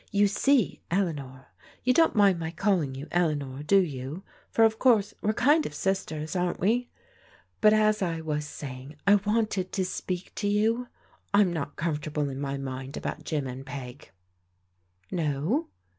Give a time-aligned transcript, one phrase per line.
[0.11, 1.49] "You see, Eleanor,—
[1.85, 5.75] ^you don't mind my calling you Eleanor, do you, for of course we're kind of
[5.75, 6.89] sisters, aren't we?
[7.59, 10.87] But as I was saying, I wanted to speak to you.
[11.35, 14.09] I'm not comfortable in my mind about Jim and Peg.""
[15.11, 15.67] No